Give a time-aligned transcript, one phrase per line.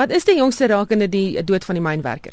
[0.00, 2.32] Wat is die jongste rakende die dood van die mynwerker?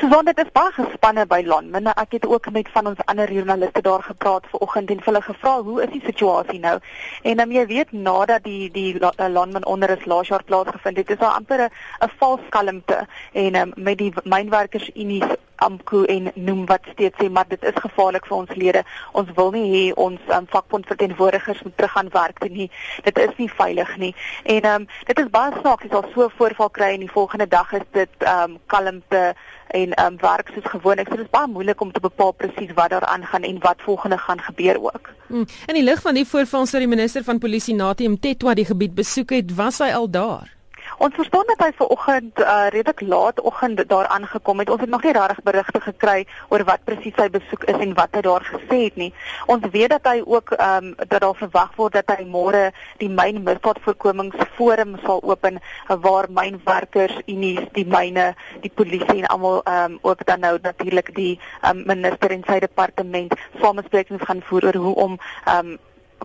[0.00, 1.86] Susan, dit is baie gespanne by Lonmin.
[1.92, 5.76] Ek het ook met van ons ander joernaliste daar gepraat vanoggend en hulle gevra hoe
[5.84, 6.74] is die situasie nou?
[7.22, 11.22] En um, jy weet nadat die die Lonmin onder is laas jaar plaasgevind het, is
[11.22, 16.86] daar amper 'n vals kalmte en um, met die mynwerkers unies AMKU en noem wat
[16.92, 18.82] steeds sê maar dit is gevaarlik vir ons lede.
[19.12, 22.70] Ons wil nie hê ons um, vakbond verteenwoordigers moet terug aan werk toe nie.
[23.04, 24.14] Dit is nie veilig nie.
[24.44, 27.48] En ehm um, dit is baie snaaks as al so voorval kry en die volgende
[27.48, 29.22] dag is dit ehm um, kalmte
[29.68, 31.08] en ehm um, werk soos gewoonlik.
[31.08, 34.18] So dit is baie moeilik om te bepaal presies wat daar aangaan en wat volgende
[34.18, 35.10] gaan gebeur ook.
[35.26, 35.46] Hmm.
[35.66, 38.94] In die lig van die voorval sou die minister van polisie Natie Mtetwa die gebied
[38.94, 40.57] besoek het, was hy al daar?
[40.98, 44.70] Ons verstaan dat hy ver oggend uh, redelik laat oggend daar aangekom het.
[44.70, 48.18] Ons het nog nie regtig berigte gekry oor wat presies sy besoek is en wat
[48.18, 49.12] hy daar gesê het nie.
[49.46, 53.10] Ons weet dat hy ook ehm um, dat daar verwag word dat hy môre die
[53.20, 58.32] myn misdaadvoorkomingsforum sal open waar mynwerkers, unies, die myne,
[58.66, 62.58] die polisie en almal ehm um, ook dan nou natuurlik die um, minister en sy
[62.66, 65.78] departement samesprekings gaan voer oor hoe om ehm um,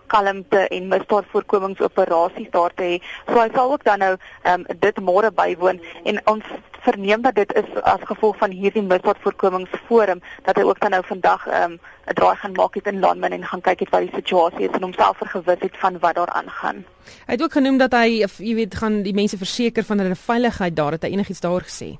[0.08, 2.99] kalmte en misdaadvoorkomingsoperasies daar te hê.
[3.31, 4.13] So hy sal ook dan nou
[4.44, 6.44] ehm um, dit môre bywoon en ons
[6.83, 11.47] verneem dat dit is as gevolg van hierdie misdaadvoorkomingsforum dat hy ook dan nou vandag
[11.47, 14.16] ehm um, 'n draai gaan maak het in Landman en gaan kyk het wat die
[14.16, 16.85] situasie is en homself vergewis het van wat daar aangaan.
[17.25, 20.75] Hy het ook genoem dat hy jy weet gaan die mense verseker van hulle veiligheid
[20.75, 21.95] daar het hy enigiets daaroor gesê.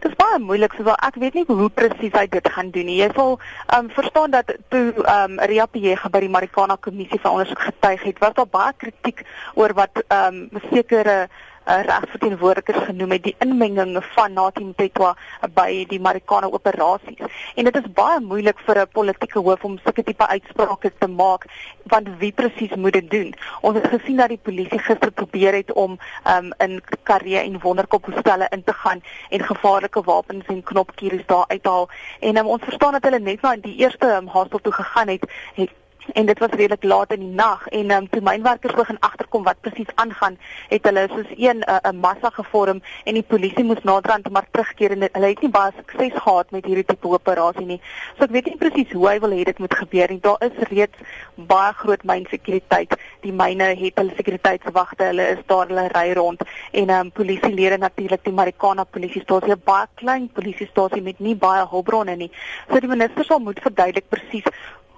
[0.00, 3.00] Dit is baie moeilik sowel ek weet nie hoe presies hy dit gaan doen nie.
[3.00, 7.20] Jy sal ehm um, verstaan dat toe ehm um, Ria Pege by die Marikana kommissie
[7.20, 11.28] van ondersoek getuig het, was daar baie kritiek oor wat ehm um, sekere
[11.68, 15.14] uh, regsverteenwoordigers genoem het die inmenging van Natim Petwa
[15.54, 17.20] by die Marikana operasies.
[17.54, 21.46] En dit is baie moeilik vir 'n politieke hoof om sulke tipe uitsprake te maak
[21.88, 23.34] want wie presies moet dit doen?
[23.60, 28.04] Ons het gesien dat die polisie gister probeer het om um, in Karee en Wonderkop
[28.04, 31.88] hostelle in te gaan en gevaarlike wapens en knopkieries daar uithaal.
[32.20, 35.24] En um, ons verstaan dat hulle net na die eerste um, hostel toe gegaan het,
[35.54, 35.70] het
[36.12, 39.60] en dit was redelik laat in die nag en um, toe mynwerkers begin agterkom wat
[39.60, 40.38] presies aangaan
[40.68, 44.46] het hulle soos een 'n uh, 'n massa gevorm en die polisie moes naderhand maar
[44.50, 47.80] terugkeer en hulle het nie baie sukses gehad met hierdie tipe operasie nie.
[48.16, 50.20] So ek weet nie presies hoe hy wil hê dit moet gebeur nie.
[50.20, 50.98] Daar is reeds
[51.34, 56.42] baie groot mynsekuriteit die myne het hulle sekuriteitswagte hulle is daar hulle ry rond
[56.72, 62.16] en um, polisielede natuurlik die Marikana polisiestasie 'n baie klein polisiestasie met nie baie hulpbronne
[62.16, 62.30] nie.
[62.70, 64.46] So die minister sal moet verduidelik presies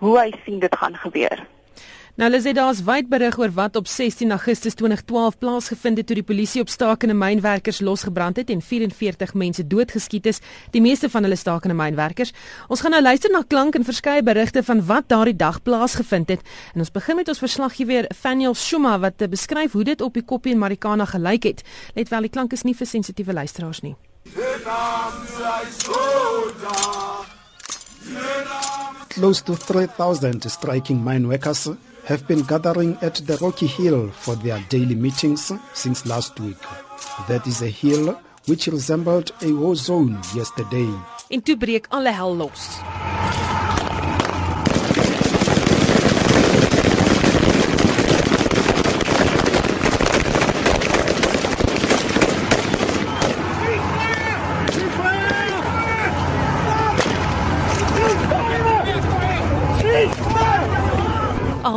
[0.01, 1.47] hoe hy sien dit gaan gebeur.
[2.19, 6.17] Nou hulle sê daar's wyd berig oor wat op 16 Augustus 2012 plaasgevind het toe
[6.19, 10.43] die polisie op stakende mynwerkers losgebrand het en 44 mense doodgeskiet is,
[10.75, 12.35] die meeste van hulle stakende mynwerkers.
[12.69, 16.45] Ons gaan nou luister na klank en verskeie berigte van wat daardie dag plaasgevind het.
[16.75, 20.53] En ons begin met ons verslaggewer Faniel Shuma wat beskryf hoe dit op die koppie
[20.53, 21.65] in Marikana gelyk het.
[21.95, 23.97] Let wel, die klank is nie vir sensitiewe luisteraars nie.
[29.11, 31.69] Close to 3,000 striking mine workers
[32.05, 36.57] have been gathering at the Rocky Hill for their daily meetings since last week.
[37.27, 38.17] That is a hill
[38.47, 40.89] which resembled a war zone yesterday.
[41.29, 41.57] En toe
[41.91, 42.81] alle hel los.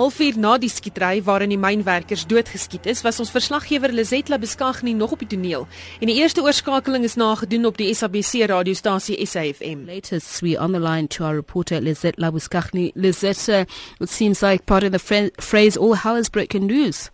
[0.03, 5.13] Halfuur na die skietery waarin die mynwerkers doodgeskiet is, was ons verslaggewer Lizetla Beskagni nog
[5.15, 5.67] op die toneel.
[6.01, 9.85] En die eerste oorskakeling is nagedoen op die SABC radiostasie SAFM.
[9.87, 12.91] Latest we on the line to our reporter Lizetla Beskagni.
[12.95, 13.63] Lizetta,
[13.99, 17.09] it seems like part of the phrase all hell is broken news.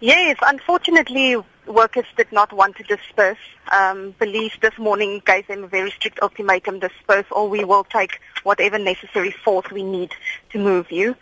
[0.00, 1.36] Yes, unfortunately
[1.68, 3.38] workers did not want to disperse.
[3.72, 8.20] Um, police this morning gave them a very strict ultimatum, disperse or we will take
[8.42, 10.12] whatever necessary force we need
[10.50, 11.14] to move you.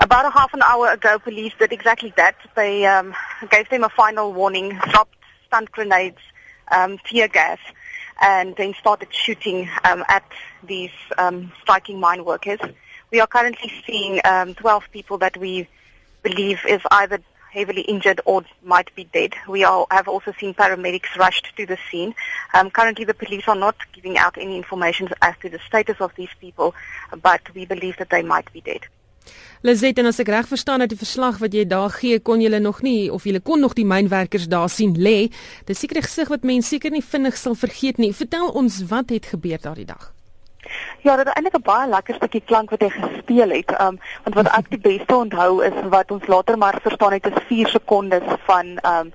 [0.00, 2.36] About a half an hour ago, police did exactly that.
[2.56, 3.14] They um,
[3.50, 5.16] gave them a final warning, dropped
[5.46, 6.18] stun grenades,
[6.72, 7.58] um, tear gas,
[8.20, 10.24] and then started shooting um, at
[10.62, 12.60] these um, striking mine workers.
[13.10, 15.68] We are currently seeing um, 12 people that we
[16.22, 17.20] believe is either
[17.54, 19.32] heavily injured or might be dead.
[19.48, 22.14] We are, have also seen paramedics rushed to the scene.
[22.52, 26.12] Um, currently, the police are not giving out any information as to the status of
[26.16, 26.74] these people,
[27.22, 28.82] but we believe that they might be dead.
[29.64, 32.50] Lizet en as ek reg verstaan uit die verslag wat jy daar gee, kon jy
[32.60, 35.32] nog nie of jy kon nog die mynwerkers daar sien lê.
[35.64, 38.12] Dis seker 'n gesig wat mense seker nie vinnig sal vergeet nie.
[38.12, 40.13] Vertel ons wat het gebeur daardie dag.
[41.00, 43.70] Ja, dit is eintlik 'n baie lekker stukkie klank wat hy gespeel het.
[43.80, 47.42] Um want wat ek die beste onthou is wat ons later maar verstaan het is
[47.46, 49.12] 4 sekondes van um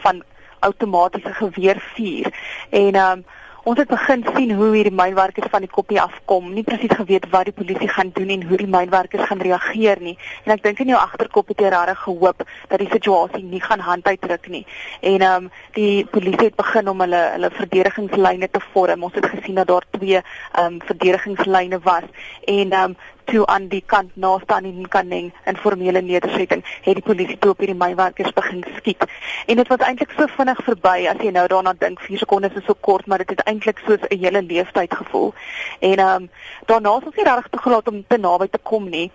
[0.00, 0.22] van
[0.58, 2.32] outomatiese geweervuur
[2.70, 3.24] en ehm um,
[3.68, 7.50] Ons het begin sien hoe hierdie mynwerkers van die koppie afkom, nie presies geweet wat
[7.50, 10.14] die polisie gaan doen en hoe die mynwerkers gaan reageer nie.
[10.46, 13.84] En ek dink in jou agterkop het jy regtig gehoop dat die situasie nie gaan
[13.84, 14.62] hand uitdruk nie.
[15.02, 19.04] En ehm um, die polisie het begin om hulle hulle verdedigingslyne te vorm.
[19.04, 22.08] Ons het gesien dat daar twee ehm um, verdedigingslyne was
[22.46, 22.96] en ehm um,
[23.28, 27.52] toe aan die kant naaste aan die kanning in formele nedersetting het die polisie toe
[27.52, 29.04] op hierdie mynwerkers begin skiet.
[29.46, 32.66] En dit was eintlik so vinnig verby as jy nou daarna dink 4 sekondes is
[32.66, 35.32] so kort, maar dit het eintlik soos 'n hele leeftyd gevoel.
[35.80, 36.30] En ehm um,
[36.66, 39.10] daarna was ons nie regtig toegelaat om te naby te kom nie.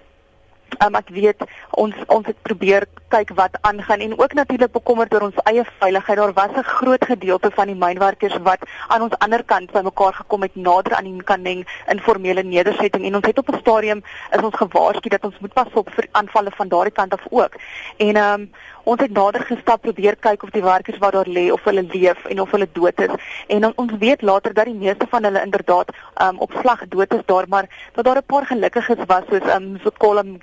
[0.81, 5.27] Um, ek weet ons ons het probeer kyk wat aangaan en ook natuurlik bekommerd oor
[5.27, 6.17] ons eie veiligheid.
[6.17, 10.41] Daar was 'n groot gedeelte van die mynwerkers wat aan ons ander kant bymekaar gekom
[10.41, 14.55] het nader aan die kanning informele nedersetting en ons het op 'n stadium is ons
[14.55, 17.53] gewaarsku dat ons moet pas op vir aanvalle van daardie kant af ook.
[17.97, 18.51] En ehm um,
[18.83, 22.25] ons het nader gestap probeer kyk of die werkers wat daar lê of hulle leef
[22.25, 23.13] en of hulle dood is.
[23.47, 27.13] En dan ons weet later dat die meeste van hulle inderdaad um, op slag dood
[27.13, 30.37] is daar, maar dat daar 'n paar gelukkiges was soos um so Kolm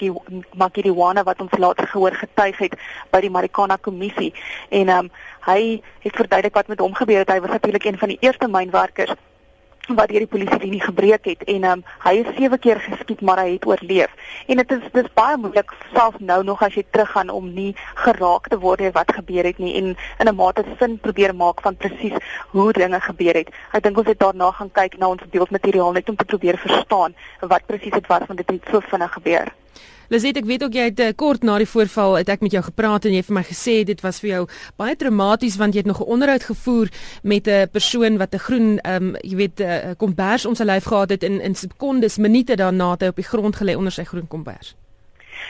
[0.54, 2.76] Makiriwana wat ons later gehoor getuig het
[3.10, 4.32] by die Marikana kommissie.
[4.68, 5.10] En um
[5.46, 7.32] hy het verduidelik wat met hom gebeur het.
[7.32, 9.16] Hy was natuurlik een van die eerste mynwerkers
[9.96, 13.40] wat deur die polisie nie gebreek het en um, hy is sewe keer geskiet maar
[13.42, 14.12] hy het oorleef.
[14.46, 17.72] En dit is dis baie moeilik self nou nog as jy teruggaan om nie
[18.04, 21.60] geraak te word deur wat gebeur het nie en in 'n mate sin probeer maak
[21.60, 22.16] van presies
[22.50, 23.48] hoe dinge gebeur het.
[23.72, 27.14] Ek dink ons het daarna gaan kyk na ons beeldmateriaal net om te probeer verstaan
[27.40, 29.48] wat presies dit was want dit het so vinnig gebeur.
[30.10, 32.64] Liset, ek weet ook jy het uh, kort na die voorval het ek met jou
[32.66, 34.40] gepraat en jy het vir my gesê dit was vir jou
[34.80, 36.90] baie traumaties want jy het nog 'n onderhoud gevoer
[37.22, 40.64] met 'n persoon wat 'n groen ehm um, jy weet 'n uh, kombers om sy
[40.64, 43.92] lyf gehad het in in sekondes, minute daarna het hy op die grond gelê onder
[43.92, 44.74] sy groen kombers.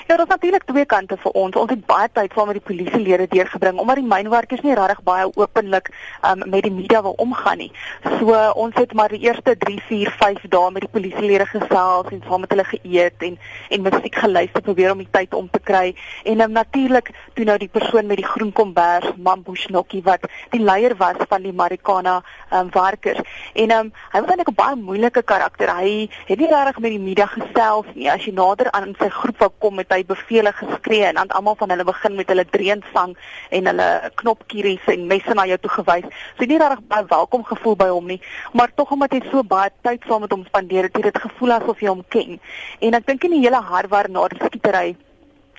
[0.07, 1.57] Ja, daar's natuurlik twee kante vir ons.
[1.57, 5.29] Ons het baie tyd saam met die polisielede deurgebring omdat die mynwerkers nie regtig baie
[5.35, 5.91] openlik
[6.27, 7.71] um, met die media wil omgaan nie.
[8.19, 12.23] So ons het maar die eerste 3, 4, 5 dae met die polisielede gesels en
[12.27, 13.39] saam met hulle geëet en
[13.71, 15.95] en musiek geluister probeer om die tyd om te kry.
[16.25, 20.97] En um, natuurlik toe nou die persoon met die groen kombers, Mambushnoki wat die leier
[20.99, 22.21] was van die Marikana
[22.53, 23.21] um, werkers.
[23.55, 25.75] En um, hy was eintlik 'n baie moeilike karakter.
[25.77, 28.11] Hy het nie regtig met die media gesels nie.
[28.11, 31.59] As jy nader aan sy groep wou kom met hy bevele geskree en dan almal
[31.61, 33.17] van hulle begin met hulle dreunsang
[33.59, 33.89] en hulle
[34.23, 36.09] knopkieries en messe na jou toe gewys.
[36.39, 38.21] So nie regtig baie welkom gevoel by hom nie,
[38.53, 41.59] maar tog omdat hy so baie tyd saam met hom spandeer het, het dit gevoel
[41.59, 42.41] asof jy hom ken.
[42.81, 44.97] En ek dink in die hele harwar na die skietery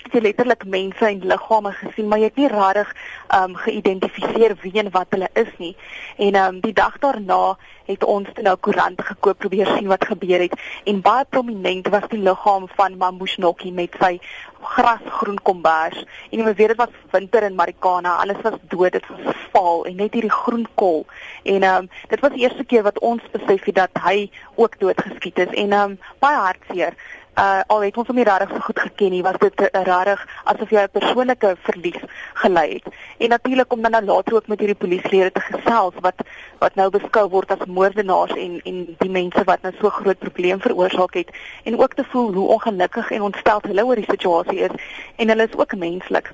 [0.03, 2.93] het jy letterlik mense en liggame gesien, maar jy het nie regtig
[3.37, 5.75] um geïdentifiseer wie en wat hulle is nie.
[6.17, 7.57] En um die dag daarna
[7.87, 10.55] het ons nou koerante gekoop probeer sien wat gebeur het
[10.87, 14.17] en baie prominent was die liggaam van Mamushnoki met sy
[14.61, 16.03] grasgroen kombers.
[16.29, 19.97] En jy weet dit was winter in Marikana, alles was dood, dit was vaal en
[20.03, 21.05] net hierdie groen kol.
[21.43, 25.45] En um dit was die eerste keer wat ons besef het dat hy ook doodgeskiet
[25.47, 26.97] is en um baie hartseer
[27.39, 30.25] uh al het ons hom nie regtig so goed geken nie, was dit uh, regtig
[30.43, 32.01] asof jy 'n persoonlike verlies
[32.33, 32.93] gely het.
[33.17, 36.23] En natuurlik om dan nou later ook met hierdie polisielede te gesels wat
[36.59, 40.59] wat nou beskou word as moordenaars en en die mense wat nou so groot probleem
[40.59, 41.29] veroorsaak het
[41.63, 44.75] en ook te voel hoe ongelukkig en ontsteld hulle oor die situasie is
[45.15, 46.33] en hulle is ook menslik.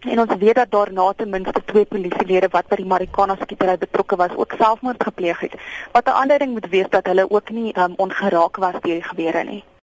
[0.00, 3.78] En ons weet dat daar na ten minste twee polisielede wat by die Marikana skietery
[3.78, 5.54] betrokke was, ook selfmoord gepleeg het.
[5.92, 9.02] Wat 'n ander ding moet wees dat hulle ook nie um, ongeraak was deur die
[9.02, 9.64] gebeure nie.